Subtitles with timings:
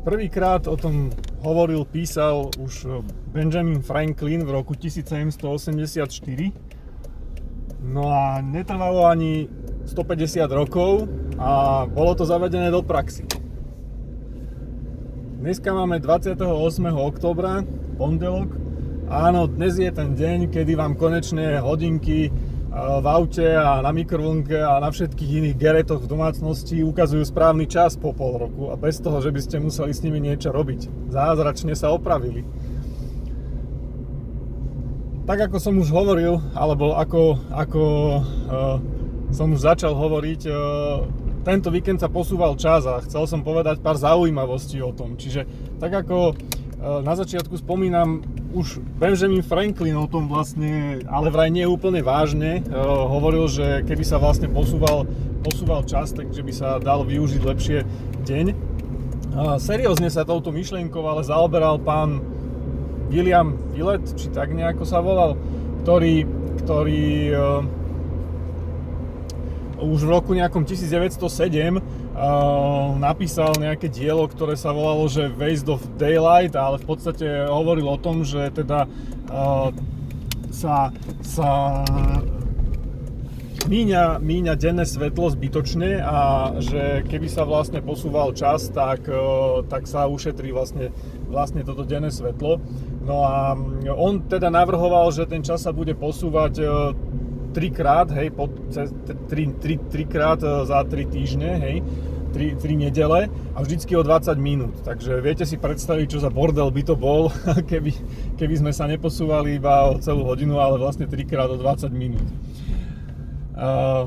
[0.00, 1.12] Prvýkrát o tom
[1.44, 2.88] hovoril, písal už
[3.36, 5.36] Benjamin Franklin v roku 1784.
[7.84, 9.44] No a netrvalo ani
[9.84, 11.04] 150 rokov
[11.36, 13.28] a bolo to zavedené do praxi.
[15.36, 16.48] Dneska máme 28.
[16.96, 17.60] oktobra,
[18.00, 18.56] pondelok.
[19.12, 22.32] Áno, dnes je ten deň, kedy vám konečne hodinky
[22.70, 27.98] v aute a na mikrovlnke a na všetkých iných geretoch v domácnosti ukazujú správny čas
[27.98, 31.10] po pol roku a bez toho, že by ste museli s nimi niečo robiť.
[31.10, 32.46] Zázračne sa opravili.
[35.26, 37.82] Tak ako som už hovoril, alebo ako, ako
[38.18, 38.78] uh,
[39.34, 41.06] som už začal hovoriť, uh,
[41.42, 45.18] tento víkend sa posúval čas a chcel som povedať pár zaujímavostí o tom.
[45.18, 45.46] Čiže
[45.82, 51.62] tak ako uh, na začiatku spomínam, už Benjamin Franklin o tom vlastne, ale vraj nie
[51.66, 55.06] úplne vážne, uh, hovoril, že keby sa vlastne posúval,
[55.46, 57.78] posúval čas, takže by sa dal využiť lepšie
[58.26, 58.46] deň.
[59.62, 62.18] Seriózne sa touto myšlienkou ale zaoberal pán
[63.14, 65.38] William Willett, či tak nejako sa volal,
[65.86, 66.26] ktorý,
[66.66, 67.62] ktorý uh,
[69.80, 75.80] už v roku nejakom 1907 Uh, napísal nejaké dielo, ktoré sa volalo, že Waste of
[75.96, 78.84] Daylight, ale v podstate hovoril o tom, že teda
[79.30, 79.72] uh,
[80.52, 80.92] sa,
[81.24, 81.80] sa
[83.70, 89.88] míňa, míňa denné svetlo zbytočne a že keby sa vlastne posúval čas, tak, uh, tak
[89.88, 90.92] sa ušetrí vlastne,
[91.30, 92.60] vlastne toto denné svetlo.
[93.06, 93.56] No a
[93.96, 96.92] on teda navrhoval, že ten čas sa bude posúvať uh,
[97.50, 98.94] trikrát, hej, po, cez,
[99.26, 101.76] tri, tri, trikrát za 3 týždne, hej.
[102.30, 104.74] 3, 3 nedele a vždycky o 20 minút.
[104.86, 107.26] Takže viete si predstaviť, čo za bordel by to bol,
[107.70, 107.90] keby,
[108.38, 112.22] keby sme sa neposúvali iba o celú hodinu, ale vlastne 3 krát o 20 minút.
[113.58, 114.06] Uh,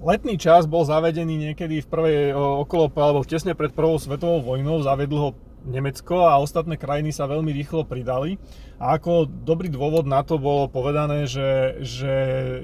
[0.00, 5.18] letný čas bol zavedený niekedy v prvej okolo, alebo tesne pred prvou svetovou vojnou, zavedl
[5.18, 5.30] ho
[5.66, 8.40] Nemecko a ostatné krajiny sa veľmi rýchlo pridali.
[8.80, 12.12] A ako dobrý dôvod na to bolo povedané, že, že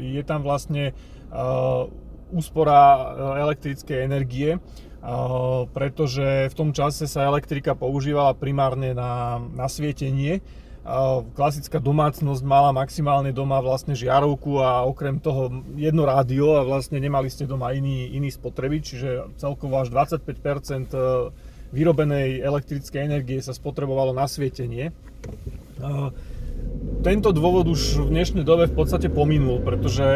[0.01, 0.97] je tam vlastne
[1.29, 1.91] uh,
[2.31, 3.03] úspora e,
[3.43, 4.61] elektrickej energie, e,
[5.71, 10.39] pretože v tom čase sa elektrika používala primárne na, na svietenie.
[10.39, 10.43] E,
[11.35, 17.31] klasická domácnosť mala maximálne doma vlastne žiarovku a okrem toho jedno rádio a vlastne nemali
[17.31, 20.91] ste doma iný, iný spotrebič, čiže celkovo až 25%
[21.75, 24.95] vyrobenej elektrickej energie sa spotrebovalo na svietenie.
[27.03, 30.07] Tento dôvod už v dnešnej dobe v podstate pominul, pretože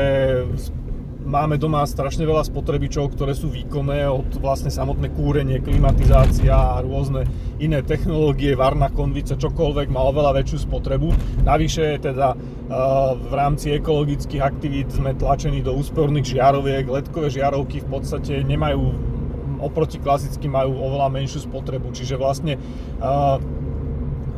[1.21, 7.28] máme doma strašne veľa spotrebičov, ktoré sú výkonné od vlastne samotné kúrenie, klimatizácia a rôzne
[7.60, 11.12] iné technológie, varná konvice, čokoľvek má oveľa väčšiu spotrebu.
[11.44, 12.34] Navyše teda
[13.15, 16.89] v rámci ekologických aktivít sme tlačení do úsporných žiaroviek.
[16.89, 19.09] Ledkové žiarovky v podstate nemajú
[19.60, 22.56] oproti klasickým majú oveľa menšiu spotrebu, čiže vlastne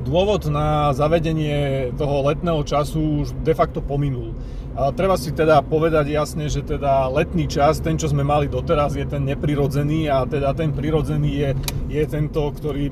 [0.02, 4.34] dôvod na zavedenie toho letného času už de facto pominul.
[4.72, 9.04] Treba si teda povedať jasne, že teda letný čas, ten čo sme mali doteraz, je
[9.06, 11.50] ten neprirodzený a teda ten prirodzený je,
[11.92, 12.88] je tento, ktorý,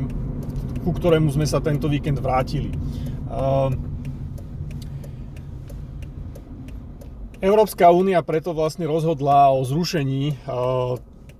[0.84, 2.70] ku ktorému sme sa tento víkend vrátili.
[7.40, 10.36] Európska únia preto vlastne rozhodla o zrušení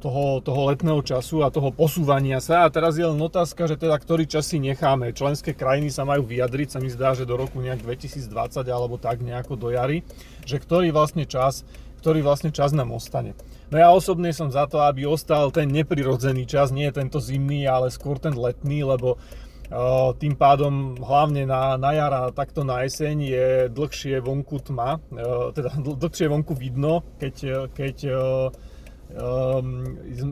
[0.01, 2.65] toho, toho letného času a toho posúvania sa.
[2.65, 5.13] A teraz je len otázka, že teda ktorý čas si necháme.
[5.13, 9.21] Členské krajiny sa majú vyjadriť, sa mi zdá, že do roku nejak 2020 alebo tak
[9.21, 10.01] nejako do jary,
[10.49, 11.69] že ktorý vlastne čas,
[12.01, 13.37] ktorý vlastne čas nám ostane.
[13.69, 17.93] No ja osobne som za to, aby ostal ten neprirodzený čas, nie tento zimný, ale
[17.93, 19.21] skôr ten letný, lebo
[19.71, 25.55] Uh, tým pádom hlavne na, na jara, takto na jeseň je dlhšie vonku tma, uh,
[25.55, 28.51] teda dlhšie vonku vidno, keď, keď um,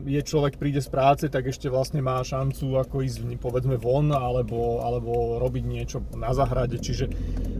[0.07, 4.79] je človek príde z práce, tak ešte vlastne má šancu ako ísť povedzme von alebo,
[4.81, 6.79] alebo robiť niečo na zahrade.
[6.79, 7.05] Čiže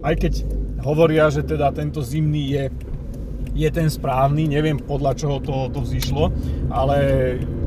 [0.02, 0.34] aj keď
[0.84, 2.64] hovoria, že teda tento zimný je,
[3.54, 6.32] je ten správny, neviem podľa čoho to, to vzýšlo,
[6.72, 6.98] ale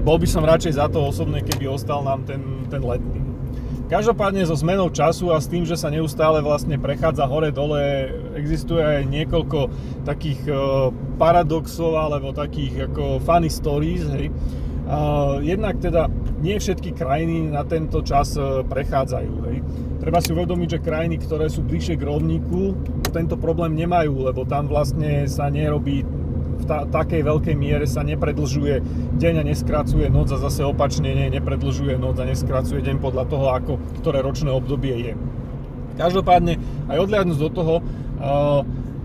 [0.02, 3.21] bol by som radšej za to osobne, keby ostal nám ten, ten letný.
[3.93, 8.09] Každopádne so zmenou času a s tým, že sa neustále vlastne prechádza hore-dole,
[8.41, 9.69] existuje aj niekoľko
[10.09, 10.55] takých e,
[11.21, 14.33] paradoxov alebo takých ako funny stories, hej.
[15.44, 16.09] jednak teda
[16.41, 19.61] nie všetky krajiny na tento čas e, prechádzajú, hej.
[20.00, 22.73] Treba si uvedomiť, že krajiny, ktoré sú bližšie k rovníku,
[23.12, 26.00] tento problém nemajú, lebo tam vlastne sa nerobí
[26.62, 28.81] v ta, takej veľkej miere sa nepredlžuje
[29.19, 33.47] deň a neskracuje noc a zase opačne nie, nepredlžuje noc a neskracuje deň podľa toho,
[33.50, 35.12] ako ktoré ročné obdobie je.
[35.99, 36.56] Každopádne,
[36.88, 38.62] aj odliadnúť do toho, uh,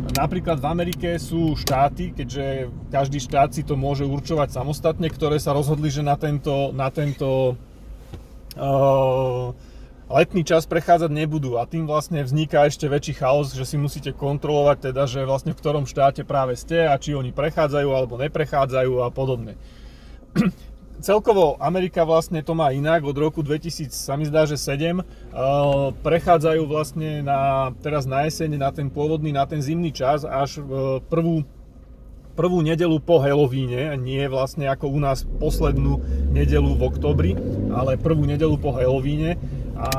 [0.08, 5.52] Napríklad v Amerike sú štáty, keďže každý štát si to môže určovať samostatne, ktoré sa
[5.52, 7.60] rozhodli, že na tento, na tento
[8.56, 9.37] uh,
[10.08, 14.92] letný čas prechádzať nebudú a tým vlastne vzniká ešte väčší chaos, že si musíte kontrolovať
[14.92, 19.12] teda, že vlastne v ktorom štáte práve ste a či oni prechádzajú alebo neprechádzajú a
[19.12, 19.60] podobne.
[20.98, 25.04] celkovo Amerika vlastne to má inak, od roku 2000 sa mi zdá, že 7 uh,
[26.02, 31.00] prechádzajú vlastne na, teraz na jeseň na ten pôvodný, na ten zimný čas až uh,
[31.06, 31.46] prvú
[32.38, 35.98] prvú nedelu po Halloweene, nie vlastne ako u nás poslednú
[36.30, 37.32] nedelu v oktobri,
[37.74, 39.37] ale prvú nedelu po Halloweene
[39.78, 39.90] a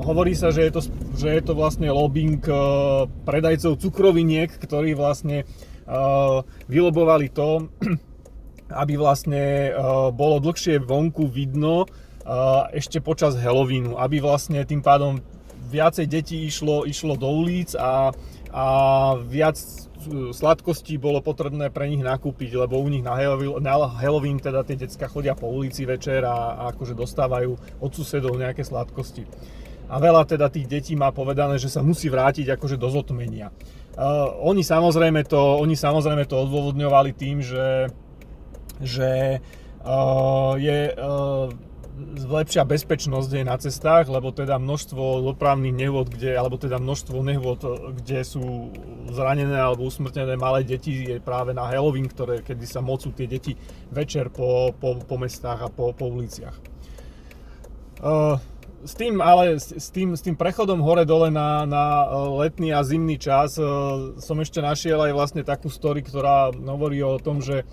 [0.00, 0.80] hovorí sa, že je to,
[1.16, 5.44] že je to vlastne lobbying uh, predajcov cukroviniek, ktorí vlastne
[5.84, 7.68] uh, vylobovali to,
[8.82, 15.20] aby vlastne uh, bolo dlhšie vonku vidno uh, ešte počas Halloweenu, aby vlastne tým pádom
[15.66, 18.14] viacej detí išlo, išlo do ulic a,
[18.56, 18.66] a
[19.20, 19.60] viac
[20.32, 23.12] sladkostí bolo potrebné pre nich nakúpiť, lebo u nich na
[24.00, 27.52] Halloween teda tie decka chodia po ulici večer a, a akože dostávajú
[27.84, 29.28] od susedov nejaké sladkosti.
[29.92, 33.52] A veľa teda tých detí má povedané, že sa musí vrátiť akože do zotmenia.
[33.92, 37.92] Uh, oni, samozrejme to, oni samozrejme to odôvodňovali tým, že
[38.76, 39.40] že
[39.84, 41.48] uh, je uh,
[42.28, 47.60] lepšia bezpečnosť je na cestách, lebo teda množstvo dopravných nehôd, kde, alebo teda množstvo nehôd,
[47.96, 48.70] kde sú
[49.08, 53.56] zranené alebo usmrtené malé deti je práve na Halloween, ktoré, kedy sa mocú tie deti
[53.88, 56.75] večer po, po, po mestách a po, po uliciach.
[58.02, 58.36] Uh,
[58.86, 62.08] s tým, ale s tým, s tým prechodom hore-dole na, na e,
[62.46, 63.62] letný a zimný čas e,
[64.22, 67.64] som ešte našiel aj vlastne takú story, ktorá hovorí o tom, že e,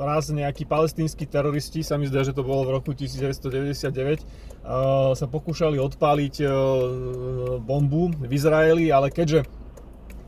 [0.00, 4.24] raz nejakí palestínsky teroristi, sa mi zdá, že to bolo v roku 1999,
[5.12, 6.46] sa pokúšali odpáliť
[7.66, 9.42] bombu v Izraeli, ale keďže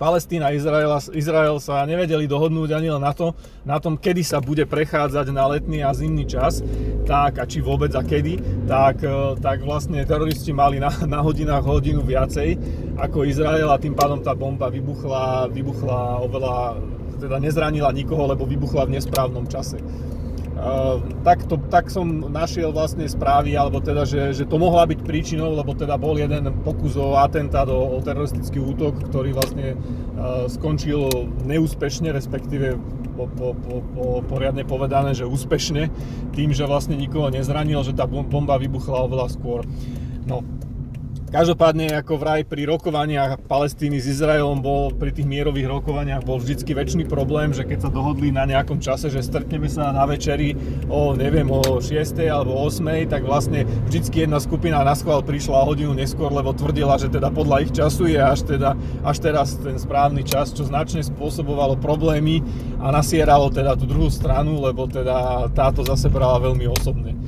[0.05, 3.33] Palestína a Izrael, Izrael sa nevedeli dohodnúť ani len na, to,
[3.65, 6.61] na tom, kedy sa bude prechádzať na letný a zimný čas,
[7.09, 11.65] tak a či vôbec a kedy, tak, e, tak vlastne teroristi mali na, na hodinách
[11.65, 12.61] hodinu viacej
[13.01, 16.85] ako Izrael a tým pádom tá bomba vybuchla, vybuchla oveľa,
[17.25, 19.81] teda nezranila nikoho, lebo vybuchla v nesprávnom čase.
[20.65, 25.05] Ehm, tak, to, tak som našiel vlastne správy, alebo teda, že, že to mohla byť
[25.05, 30.49] príčinou, lebo teda bol jeden pokus o atentát, o, o teroristický útok, ktorý vlastne uh,
[30.49, 32.81] skončil neúspešne, respektíve
[33.13, 35.93] po, po, po, po, poriadne povedané, že úspešne,
[36.33, 39.69] tým, že vlastne nikoho nezranil, že tá bomba vybuchla oveľa skôr.
[40.25, 40.41] No,
[41.35, 46.79] Každopádne ako vraj pri rokovaniach Palestíny s Izraelom bol pri tých mierových rokovaniach bol vždycky
[46.79, 50.55] väčší problém, že keď sa dohodli na nejakom čase, že stretneme sa na večeri
[50.87, 51.91] o neviem o 6.
[52.31, 53.11] alebo 8.
[53.11, 57.67] tak vlastne vždycky jedna skupina na schvál prišla hodinu neskôr, lebo tvrdila, že teda podľa
[57.67, 62.47] ich času je až, teda, až teraz ten správny čas, čo značne spôsobovalo problémy
[62.79, 67.19] a nasieralo teda tú druhú stranu, lebo teda táto zase brala veľmi osobne.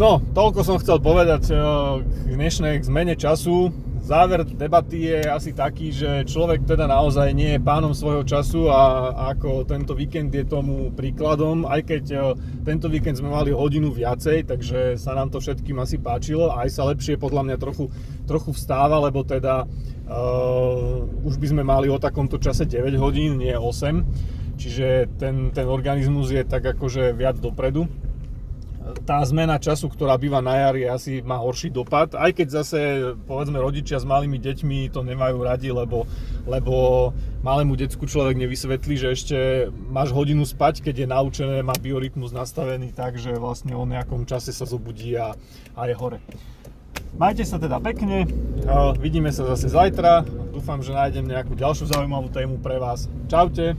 [0.00, 1.60] No, toľko som chcel povedať eh,
[2.00, 3.68] k dnešnej zmene času.
[4.00, 9.12] Záver debaty je asi taký, že človek teda naozaj nie je pánom svojho času a
[9.36, 12.20] ako tento víkend je tomu príkladom, aj keď eh,
[12.64, 16.88] tento víkend sme mali hodinu viacej, takže sa nám to všetkým asi páčilo, aj sa
[16.88, 17.92] lepšie podľa mňa trochu,
[18.24, 23.52] trochu vstáva, lebo teda uh, už by sme mali o takomto čase 9 hodín, nie
[23.52, 27.84] 8, čiže ten, ten organizmus je tak akože viac dopredu
[29.10, 32.78] tá zmena času, ktorá býva na jar, je asi má horší dopad, aj keď zase
[33.26, 36.06] povedzme rodičia s malými deťmi to nemajú radi, lebo,
[36.46, 37.10] lebo
[37.42, 39.36] malému decku človek nevysvetlí, že ešte
[39.90, 44.54] máš hodinu spať, keď je naučené, má biorytmus nastavený tak, že vlastne o nejakom čase
[44.54, 45.34] sa zobudí a,
[45.74, 46.22] a je hore.
[47.18, 48.30] Majte sa teda pekne,
[49.02, 50.22] vidíme sa zase zajtra,
[50.54, 53.10] dúfam, že nájdem nejakú ďalšiu zaujímavú tému pre vás.
[53.26, 53.74] Čaute!